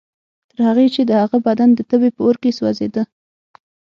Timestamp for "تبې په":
1.89-2.21